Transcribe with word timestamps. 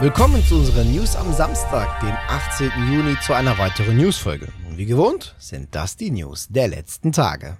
Willkommen 0.00 0.44
zu 0.44 0.54
unserer 0.54 0.84
News 0.84 1.16
am 1.16 1.32
Samstag, 1.32 1.98
dem 1.98 2.14
18. 2.28 2.70
Juni, 2.92 3.16
zu 3.20 3.32
einer 3.32 3.58
weiteren 3.58 3.96
Newsfolge. 3.96 4.46
Und 4.68 4.78
wie 4.78 4.86
gewohnt 4.86 5.34
sind 5.40 5.74
das 5.74 5.96
die 5.96 6.12
News 6.12 6.46
der 6.48 6.68
letzten 6.68 7.10
Tage. 7.10 7.56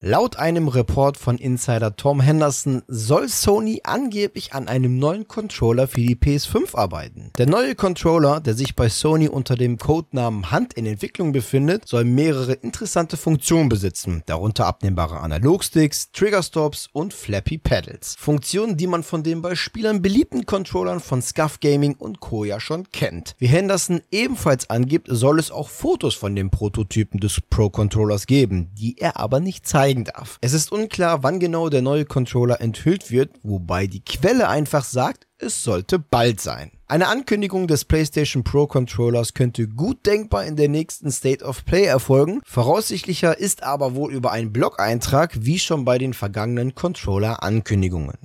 Laut 0.00 0.36
einem 0.36 0.68
Report 0.68 1.16
von 1.16 1.38
Insider 1.38 1.96
Tom 1.96 2.20
Henderson 2.20 2.82
soll 2.86 3.28
Sony 3.28 3.80
angeblich 3.82 4.52
an 4.52 4.68
einem 4.68 4.96
neuen 4.96 5.26
Controller 5.26 5.88
für 5.88 6.00
die 6.00 6.14
PS5 6.14 6.76
arbeiten. 6.76 7.32
Der 7.36 7.48
neue 7.48 7.74
Controller, 7.74 8.38
der 8.38 8.54
sich 8.54 8.76
bei 8.76 8.88
Sony 8.88 9.26
unter 9.26 9.56
dem 9.56 9.76
Codenamen 9.76 10.52
Hand 10.52 10.74
in 10.74 10.86
Entwicklung 10.86 11.32
befindet, 11.32 11.88
soll 11.88 12.04
mehrere 12.04 12.52
interessante 12.52 13.16
Funktionen 13.16 13.68
besitzen, 13.68 14.22
darunter 14.26 14.66
abnehmbare 14.66 15.18
Analogsticks, 15.18 16.12
Triggerstops 16.12 16.88
und 16.92 17.12
Flappy 17.12 17.58
Pedals. 17.58 18.14
Funktionen, 18.20 18.76
die 18.76 18.86
man 18.86 19.02
von 19.02 19.24
den 19.24 19.42
bei 19.42 19.56
Spielern 19.56 20.00
beliebten 20.00 20.46
Controllern 20.46 21.00
von 21.00 21.22
Scuff 21.22 21.58
Gaming 21.58 21.96
und 21.96 22.20
Co. 22.20 22.44
ja 22.44 22.60
schon 22.60 22.88
kennt. 22.92 23.34
Wie 23.38 23.48
Henderson 23.48 24.02
ebenfalls 24.12 24.70
angibt, 24.70 25.08
soll 25.10 25.40
es 25.40 25.50
auch 25.50 25.68
Fotos 25.68 26.14
von 26.14 26.36
den 26.36 26.50
Prototypen 26.50 27.18
des 27.18 27.40
Pro 27.50 27.68
Controllers 27.68 28.28
geben, 28.28 28.70
die 28.74 28.96
er 28.98 29.16
aber 29.16 29.40
nicht 29.40 29.66
zeigt 29.66 29.87
zeigen 29.88 30.04
darf. 30.04 30.38
Es 30.42 30.52
ist 30.52 30.70
unklar, 30.70 31.22
wann 31.22 31.40
genau 31.40 31.68
der 31.70 31.82
neue 31.82 32.04
Controller 32.04 32.60
enthüllt 32.60 33.10
wird, 33.10 33.30
wobei 33.42 33.86
die 33.86 34.04
Quelle 34.04 34.48
einfach 34.48 34.84
sagt, 34.84 35.26
es 35.38 35.62
sollte 35.62 35.98
bald 35.98 36.40
sein. 36.40 36.72
Eine 36.88 37.08
Ankündigung 37.08 37.68
des 37.68 37.84
PlayStation 37.84 38.44
Pro 38.44 38.66
Controllers 38.66 39.34
könnte 39.34 39.66
gut 39.68 40.04
denkbar 40.04 40.44
in 40.44 40.56
der 40.56 40.68
nächsten 40.68 41.10
State 41.10 41.44
of 41.44 41.64
Play 41.64 41.84
erfolgen. 41.84 42.40
Voraussichtlicher 42.44 43.38
ist 43.38 43.62
aber 43.62 43.94
wohl 43.94 44.12
über 44.12 44.32
einen 44.32 44.52
Blog-Eintrag, 44.52 45.38
wie 45.40 45.58
schon 45.58 45.84
bei 45.84 45.96
den 45.98 46.12
vergangenen 46.12 46.74
Controller-Ankündigungen. 46.74 48.18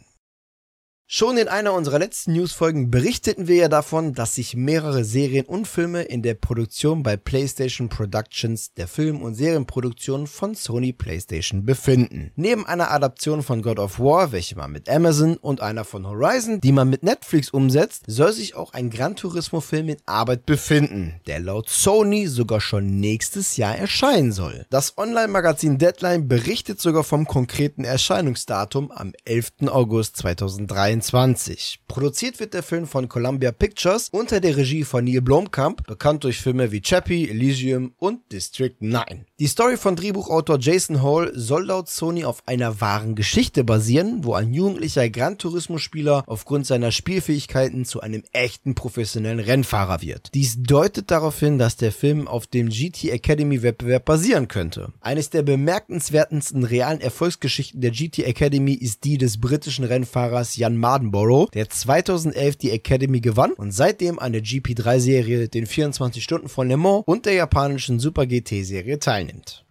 Schon 1.06 1.38
in 1.38 1.50
einer 1.50 1.74
unserer 1.74 2.00
letzten 2.00 2.32
Newsfolgen 2.32 2.90
berichteten 2.90 3.48
wir 3.48 3.58
ja 3.58 3.68
davon, 3.68 4.14
dass 4.14 4.36
sich 4.36 4.56
mehrere 4.56 5.04
Serien 5.04 5.46
und 5.46 5.68
Filme 5.68 6.04
in 6.04 6.24
der 6.24 6.34
Produktion 6.34 7.04
bei 7.04 7.18
PlayStation 7.18 7.90
Productions, 7.90 8.74
der 8.74 8.88
Film- 8.88 9.22
und 9.22 9.36
Serienproduktion 9.36 10.28
von 10.28 10.56
Sony 10.56 10.94
PlayStation 10.94 11.66
befinden. 11.66 12.32
Neben 12.36 12.66
einer 12.66 12.90
Adaption 12.90 13.44
von 13.44 13.62
God 13.62 13.80
of 13.80 14.00
War, 14.00 14.32
welche 14.32 14.56
man 14.56 14.72
mit 14.72 14.90
Amazon 14.90 15.36
und 15.36 15.62
einer 15.62 15.84
von 15.84 16.08
Horizon, 16.08 16.62
die 16.62 16.72
man 16.72 16.90
mit 16.90 17.04
Netflix 17.04 17.50
umsetzt, 17.50 18.06
soll 18.08 18.32
sich 18.32 18.56
auch 18.56 18.74
ein 18.74 18.90
Gran 18.90 19.18
Turismo 19.18 19.60
Film 19.60 19.90
in 19.90 19.98
Arbeit 20.06 20.46
befinden, 20.46 21.20
der 21.28 21.42
laut 21.42 21.70
Sony 21.70 22.28
sogar 22.28 22.62
schon 22.62 23.02
nächstes 23.02 23.58
Jahr 23.58 23.78
erscheinen 23.78 24.32
soll. 24.32 24.66
Das 24.70 24.98
Online-Magazin 24.98 25.78
Deadline 25.78 26.30
berichtet 26.30 26.80
sogar 26.80 27.04
vom 27.04 27.28
konkreten 27.28 27.84
Erscheinungsdatum 27.84 28.90
am 28.90 29.12
11. 29.26 29.68
August 29.68 30.18
2023. 30.18 31.03
2023. 31.04 31.82
Produziert 31.88 32.40
wird 32.40 32.54
der 32.54 32.64
Film 32.64 32.88
von 32.88 33.08
Columbia 33.08 33.52
Pictures 33.52 34.10
unter 34.12 34.40
der 34.40 34.58
Regie 34.58 34.84
von 34.84 35.04
Neil 35.04 35.22
Blomkamp, 35.22 35.86
bekannt 35.86 36.24
durch 36.24 36.42
Filme 36.42 36.72
wie 36.72 36.82
Chappie, 36.82 37.30
Elysium 37.30 37.94
und 37.98 38.20
District 38.32 38.76
9. 38.80 39.26
Die 39.40 39.48
Story 39.48 39.78
von 39.78 39.96
Drehbuchautor 39.96 40.58
Jason 40.60 41.04
Hall 41.04 41.32
soll 41.36 41.66
laut 41.66 41.90
Sony 41.90 42.26
auf 42.26 42.48
einer 42.48 42.82
wahren 42.82 43.16
Geschichte 43.16 43.64
basieren, 43.64 44.24
wo 44.24 44.34
ein 44.34 44.54
jugendlicher 44.54 45.10
Gran 45.10 45.38
Turismo-Spieler 45.38 46.24
aufgrund 46.28 46.66
seiner 46.66 46.92
Spielfähigkeiten 46.92 47.86
zu 47.86 48.02
einem 48.02 48.24
echten 48.32 48.74
professionellen 48.76 49.40
Rennfahrer 49.40 50.02
wird. 50.02 50.34
Dies 50.34 50.64
deutet 50.64 51.12
darauf 51.12 51.40
hin, 51.40 51.60
dass 51.60 51.78
der 51.78 51.92
Film 51.92 52.28
auf 52.28 52.48
dem 52.48 52.70
GT 52.70 53.10
Academy 53.10 53.62
Wettbewerb 53.62 54.06
basieren 54.06 54.48
könnte. 54.48 54.94
Eines 55.02 55.30
der 55.30 55.44
bemerkenswertesten 55.44 56.64
realen 56.64 57.02
Erfolgsgeschichten 57.02 57.82
der 57.82 57.92
GT 57.92 58.20
Academy 58.20 58.74
ist 58.74 59.04
die 59.04 59.18
des 59.18 59.40
britischen 59.40 59.86
Rennfahrers 59.86 60.56
Jan 60.56 60.78
Mardenborough, 60.84 61.50
der 61.52 61.70
2011 61.70 62.58
die 62.58 62.72
Academy 62.72 63.22
gewann 63.22 63.54
und 63.54 63.72
seitdem 63.72 64.20
an 64.20 64.34
der 64.34 64.44
GP3-Serie, 64.44 65.48
den 65.48 65.66
24 65.66 66.22
Stunden 66.22 66.50
von 66.50 66.68
Le 66.68 66.76
Mans 66.76 67.04
und 67.06 67.26
der 67.26 67.36
japanischen 67.36 68.02
Super 68.02 68.26
GT-Serie 68.26 69.00
teilnimmt. 69.00 69.64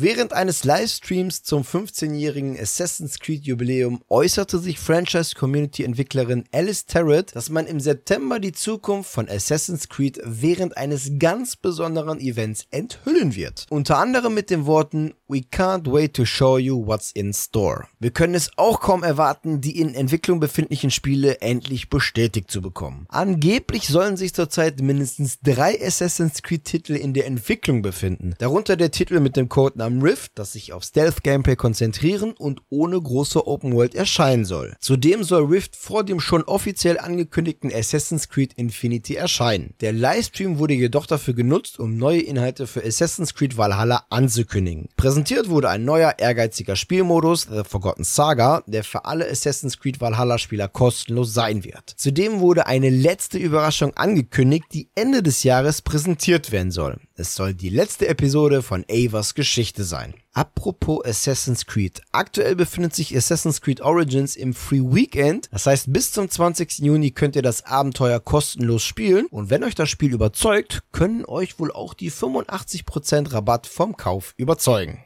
Während 0.00 0.32
eines 0.32 0.62
Livestreams 0.62 1.42
zum 1.42 1.64
15-jährigen 1.64 2.56
Assassin's 2.56 3.18
Creed 3.18 3.42
Jubiläum 3.42 4.00
äußerte 4.08 4.60
sich 4.60 4.78
Franchise-Community-Entwicklerin 4.78 6.44
Alice 6.52 6.86
Terrett, 6.86 7.34
dass 7.34 7.50
man 7.50 7.66
im 7.66 7.80
September 7.80 8.38
die 8.38 8.52
Zukunft 8.52 9.10
von 9.10 9.28
Assassin's 9.28 9.88
Creed 9.88 10.20
während 10.24 10.76
eines 10.76 11.18
ganz 11.18 11.56
besonderen 11.56 12.20
Events 12.20 12.68
enthüllen 12.70 13.34
wird. 13.34 13.66
Unter 13.70 13.98
anderem 13.98 14.34
mit 14.34 14.50
den 14.50 14.66
Worten 14.66 15.14
We 15.26 15.40
can't 15.40 15.92
wait 15.92 16.14
to 16.14 16.24
show 16.24 16.58
you 16.58 16.86
what's 16.86 17.10
in 17.10 17.34
store. 17.34 17.88
Wir 17.98 18.12
können 18.12 18.34
es 18.34 18.50
auch 18.56 18.80
kaum 18.80 19.02
erwarten, 19.02 19.60
die 19.60 19.80
in 19.80 19.94
Entwicklung 19.94 20.38
befindlichen 20.38 20.92
Spiele 20.92 21.40
endlich 21.40 21.90
bestätigt 21.90 22.52
zu 22.52 22.62
bekommen. 22.62 23.04
Angeblich 23.08 23.88
sollen 23.88 24.16
sich 24.16 24.32
zurzeit 24.32 24.80
mindestens 24.80 25.40
drei 25.40 25.84
Assassin's 25.84 26.42
Creed 26.42 26.64
Titel 26.64 26.94
in 26.94 27.14
der 27.14 27.26
Entwicklung 27.26 27.82
befinden, 27.82 28.36
darunter 28.38 28.76
der 28.76 28.92
Titel 28.92 29.18
mit 29.18 29.36
dem 29.36 29.48
Code 29.48 29.76
am 29.88 30.02
Rift, 30.02 30.32
das 30.34 30.52
sich 30.52 30.74
auf 30.74 30.84
Stealth-Gameplay 30.84 31.56
konzentrieren 31.56 32.32
und 32.32 32.60
ohne 32.68 33.00
große 33.00 33.46
Open 33.46 33.72
World 33.72 33.94
erscheinen 33.94 34.44
soll. 34.44 34.76
Zudem 34.80 35.24
soll 35.24 35.46
Rift 35.46 35.76
vor 35.76 36.04
dem 36.04 36.20
schon 36.20 36.42
offiziell 36.42 36.98
angekündigten 36.98 37.72
Assassin's 37.74 38.28
Creed 38.28 38.52
Infinity 38.54 39.14
erscheinen. 39.14 39.74
Der 39.80 39.94
Livestream 39.94 40.58
wurde 40.58 40.74
jedoch 40.74 41.06
dafür 41.06 41.32
genutzt, 41.32 41.78
um 41.78 41.96
neue 41.96 42.20
Inhalte 42.20 42.66
für 42.66 42.84
Assassin's 42.84 43.34
Creed 43.34 43.56
Valhalla 43.56 44.04
anzukündigen. 44.10 44.88
Präsentiert 44.96 45.48
wurde 45.48 45.70
ein 45.70 45.86
neuer 45.86 46.18
ehrgeiziger 46.18 46.76
Spielmodus, 46.76 47.48
The 47.50 47.62
Forgotten 47.66 48.04
Saga, 48.04 48.62
der 48.66 48.84
für 48.84 49.06
alle 49.06 49.28
Assassin's 49.28 49.78
Creed 49.78 50.02
Valhalla 50.02 50.36
Spieler 50.36 50.68
kostenlos 50.68 51.32
sein 51.32 51.64
wird. 51.64 51.94
Zudem 51.96 52.40
wurde 52.40 52.66
eine 52.66 52.90
letzte 52.90 53.38
Überraschung 53.38 53.96
angekündigt, 53.96 54.66
die 54.72 54.90
Ende 54.94 55.22
des 55.22 55.44
Jahres 55.44 55.80
präsentiert 55.80 56.52
werden 56.52 56.70
soll. 56.70 57.00
Es 57.14 57.34
soll 57.34 57.54
die 57.54 57.70
letzte 57.70 58.06
Episode 58.06 58.62
von 58.62 58.84
Avas 58.88 59.34
Geschichte 59.34 59.77
sein. 59.84 60.14
Apropos 60.32 61.04
Assassin's 61.04 61.66
Creed. 61.66 62.00
Aktuell 62.12 62.54
befindet 62.54 62.94
sich 62.94 63.16
Assassin's 63.16 63.60
Creed 63.60 63.80
Origins 63.80 64.36
im 64.36 64.54
Free 64.54 64.82
Weekend. 64.82 65.48
Das 65.50 65.66
heißt, 65.66 65.92
bis 65.92 66.12
zum 66.12 66.30
20. 66.30 66.78
Juni 66.78 67.10
könnt 67.10 67.36
ihr 67.36 67.42
das 67.42 67.66
Abenteuer 67.66 68.20
kostenlos 68.20 68.82
spielen. 68.82 69.26
Und 69.26 69.50
wenn 69.50 69.64
euch 69.64 69.74
das 69.74 69.88
Spiel 69.88 70.12
überzeugt, 70.12 70.84
können 70.92 71.24
euch 71.24 71.58
wohl 71.58 71.72
auch 71.72 71.94
die 71.94 72.12
85% 72.12 73.32
Rabatt 73.32 73.66
vom 73.66 73.96
Kauf 73.96 74.34
überzeugen. 74.36 75.04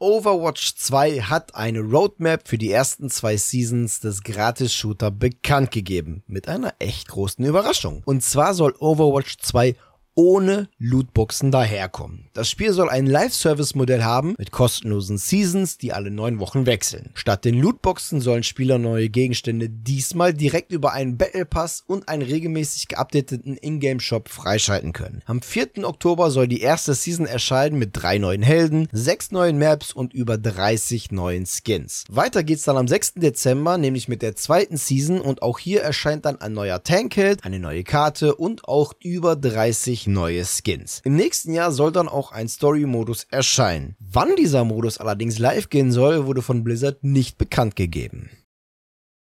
Overwatch 0.00 0.74
2 0.74 1.20
hat 1.20 1.54
eine 1.54 1.80
Roadmap 1.80 2.46
für 2.46 2.58
die 2.58 2.70
ersten 2.70 3.08
zwei 3.08 3.38
Seasons 3.38 4.00
des 4.00 4.22
Gratis-Shooter 4.22 5.10
bekannt 5.10 5.70
gegeben. 5.70 6.24
Mit 6.26 6.46
einer 6.46 6.74
echt 6.78 7.08
großen 7.08 7.42
Überraschung. 7.42 8.02
Und 8.04 8.22
zwar 8.22 8.52
soll 8.52 8.74
Overwatch 8.78 9.38
2 9.38 9.76
ohne 10.14 10.68
Lootboxen 10.78 11.50
daherkommen. 11.50 12.28
Das 12.34 12.48
Spiel 12.48 12.72
soll 12.72 12.88
ein 12.88 13.06
Live-Service-Modell 13.06 14.04
haben 14.04 14.34
mit 14.38 14.50
kostenlosen 14.50 15.18
Seasons, 15.18 15.78
die 15.78 15.92
alle 15.92 16.10
neun 16.10 16.38
Wochen 16.38 16.66
wechseln. 16.66 17.10
Statt 17.14 17.44
den 17.44 17.60
Lootboxen 17.60 18.20
sollen 18.20 18.42
Spieler 18.42 18.78
neue 18.78 19.08
Gegenstände 19.08 19.68
diesmal 19.68 20.34
direkt 20.34 20.72
über 20.72 20.92
einen 20.92 21.16
Battle 21.16 21.44
Pass 21.44 21.82
und 21.86 22.08
einen 22.08 22.22
regelmäßig 22.22 22.88
geupdateten 22.88 23.56
Ingame-Shop 23.56 24.28
freischalten 24.28 24.92
können. 24.92 25.22
Am 25.26 25.42
4. 25.42 25.84
Oktober 25.84 26.30
soll 26.30 26.48
die 26.48 26.60
erste 26.60 26.94
Season 26.94 27.26
erscheinen 27.26 27.78
mit 27.78 27.90
drei 27.92 28.18
neuen 28.18 28.42
Helden, 28.42 28.88
sechs 28.92 29.30
neuen 29.30 29.58
Maps 29.58 29.92
und 29.92 30.14
über 30.14 30.38
30 30.38 31.10
neuen 31.12 31.46
Skins. 31.46 32.04
Weiter 32.08 32.42
geht's 32.42 32.64
dann 32.64 32.76
am 32.76 32.88
6. 32.88 33.14
Dezember, 33.14 33.78
nämlich 33.78 34.08
mit 34.08 34.22
der 34.22 34.36
zweiten 34.36 34.76
Season 34.76 35.20
und 35.20 35.42
auch 35.42 35.58
hier 35.58 35.82
erscheint 35.82 36.24
dann 36.24 36.40
ein 36.40 36.52
neuer 36.52 36.82
Tankheld, 36.82 37.44
eine 37.44 37.58
neue 37.58 37.84
Karte 37.84 38.34
und 38.34 38.68
auch 38.68 38.92
über 39.00 39.36
30 39.36 40.03
neue 40.06 40.44
Skins. 40.44 41.00
Im 41.04 41.16
nächsten 41.16 41.52
Jahr 41.52 41.72
soll 41.72 41.92
dann 41.92 42.08
auch 42.08 42.32
ein 42.32 42.48
Story-Modus 42.48 43.26
erscheinen. 43.30 43.96
Wann 43.98 44.36
dieser 44.36 44.64
Modus 44.64 44.98
allerdings 44.98 45.38
live 45.38 45.68
gehen 45.68 45.92
soll, 45.92 46.26
wurde 46.26 46.42
von 46.42 46.64
Blizzard 46.64 47.02
nicht 47.02 47.38
bekannt 47.38 47.76
gegeben. 47.76 48.30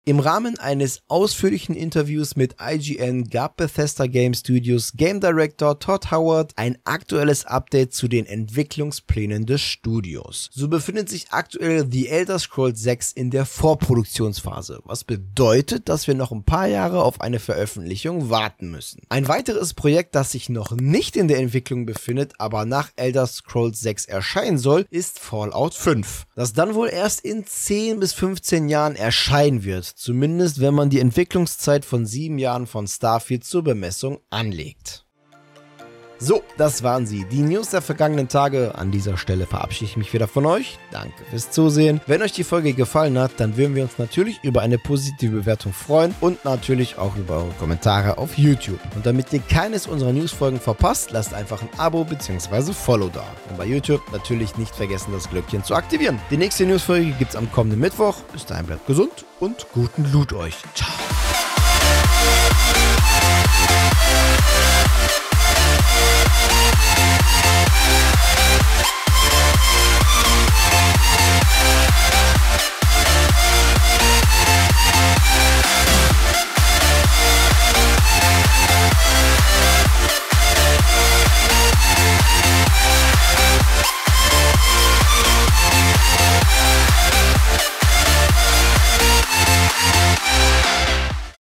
Im 0.07 0.19
Rahmen 0.19 0.59
eines 0.59 1.03
ausführlichen 1.09 1.75
Interviews 1.75 2.35
mit 2.35 2.57
IGN 2.59 3.29
gab 3.29 3.59
Bethesda 3.59 4.07
Game 4.07 4.33
Studios 4.33 4.93
Game 4.97 5.21
Director 5.21 5.79
Todd 5.79 6.11
Howard 6.11 6.53
ein 6.57 6.79
aktuelles 6.85 7.45
Update 7.45 7.93
zu 7.93 8.09
den 8.09 8.25
Entwicklungsplänen 8.25 9.45
des 9.45 9.61
Studios. 9.61 10.49
So 10.53 10.69
befindet 10.69 11.11
sich 11.11 11.33
aktuell 11.33 11.87
The 11.91 12.09
Elder 12.09 12.39
Scrolls 12.39 12.81
6 12.81 13.13
in 13.13 13.31
der 13.31 13.45
Vorproduktionsphase, 13.45 14.81
was 14.85 15.05
bedeutet, 15.05 15.91
dass 15.91 16.07
wir 16.07 16.15
noch 16.15 16.33
ein 16.33 16.45
paar 16.45 16.67
Jahre 16.67 17.05
auf 17.05 17.21
eine 17.21 17.39
Veröffentlichung 17.39 18.31
warten 18.31 18.71
müssen. 18.71 19.03
Ein 19.11 19.29
weiteres 19.29 19.75
Projekt, 19.75 20.15
das 20.15 20.33
sich 20.33 20.49
noch 20.49 20.73
nicht 20.73 21.15
in 21.15 21.29
der 21.29 21.41
Entwicklung 21.41 21.85
befindet, 21.85 22.33
aber 22.39 22.65
nach 22.65 22.91
Elder 22.97 23.27
Scrolls 23.27 23.81
6 23.83 24.07
erscheinen 24.07 24.57
soll, 24.57 24.87
ist 24.89 25.19
Fallout 25.19 25.75
5, 25.75 26.27
das 26.35 26.55
dann 26.55 26.75
wohl 26.75 26.89
erst 26.89 27.21
in 27.21 27.45
10 27.45 28.01
bis 28.01 28.15
15 28.15 28.71
Jahren 28.71 28.97
erscheinen 28.97 29.63
wird 29.63 29.90
zumindest 29.95 30.61
wenn 30.61 30.75
man 30.75 30.91
die 30.91 31.01
Entwicklungszeit 31.01 31.85
von 31.85 32.07
sieben 32.07 32.39
Jahren 32.39 32.67
von 32.67 32.87
Starfield 32.87 33.45
zur 33.45 33.65
Bemessung 33.65 34.21
anlegt. 34.31 35.07
So, 36.23 36.43
das 36.59 36.83
waren 36.83 37.07
sie. 37.07 37.25
Die 37.25 37.41
News 37.41 37.71
der 37.71 37.81
vergangenen 37.81 38.29
Tage. 38.29 38.75
An 38.75 38.91
dieser 38.91 39.17
Stelle 39.17 39.47
verabschiede 39.47 39.87
ich 39.87 39.97
mich 39.97 40.13
wieder 40.13 40.29
von 40.29 40.45
euch. 40.45 40.79
Danke 40.91 41.25
fürs 41.31 41.51
Zusehen. 41.51 42.03
Wenn 42.07 42.21
euch 42.21 42.33
die 42.33 42.45
Folge 42.45 42.75
gefallen 42.75 43.19
hat, 43.19 43.33
dann 43.39 43.57
würden 43.57 43.75
wir 43.75 43.83
uns 43.85 43.97
natürlich 43.97 44.39
über 44.43 44.61
eine 44.61 44.77
positive 44.77 45.35
Bewertung 45.35 45.73
freuen 45.73 46.15
und 46.21 46.45
natürlich 46.45 46.99
auch 46.99 47.17
über 47.17 47.37
eure 47.37 47.53
Kommentare 47.59 48.19
auf 48.19 48.37
YouTube. 48.37 48.81
Und 48.95 49.07
damit 49.07 49.33
ihr 49.33 49.41
keines 49.41 49.87
unserer 49.87 50.13
Newsfolgen 50.13 50.61
verpasst, 50.61 51.11
lasst 51.11 51.33
einfach 51.33 51.63
ein 51.63 51.71
Abo 51.79 52.05
bzw. 52.05 52.75
Follow 52.75 53.09
da. 53.09 53.25
Und 53.49 53.57
bei 53.57 53.65
YouTube 53.65 54.03
natürlich 54.13 54.59
nicht 54.59 54.77
vergessen, 54.77 55.13
das 55.13 55.31
Glöckchen 55.31 55.65
zu 55.65 55.75
aktivieren. 55.75 56.21
Die 56.31 56.37
nächste 56.37 56.67
Newsfolge 56.67 57.15
es 57.27 57.35
am 57.35 57.51
kommenden 57.51 57.81
Mittwoch. 57.81 58.17
Bis 58.33 58.45
dahin 58.45 58.67
bleibt 58.67 58.87
gesund 58.87 59.25
und 59.39 59.67
guten 59.73 60.05
Loot 60.13 60.35
euch. 60.35 60.57
Ciao. 60.75 60.91